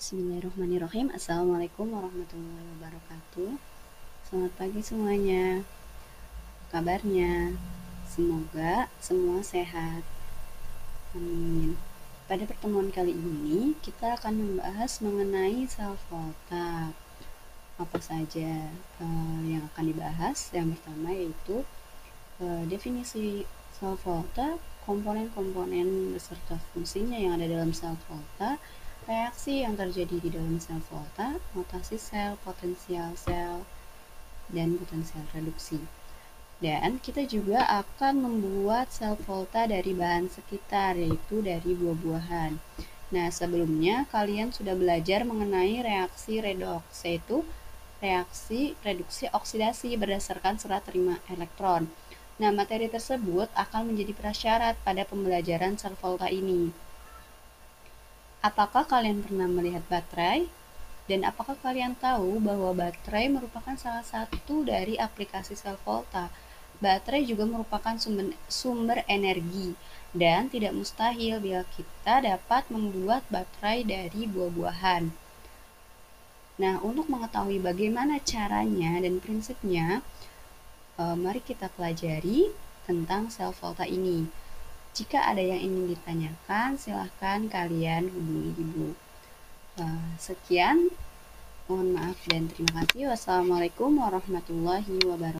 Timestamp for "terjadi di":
29.78-30.28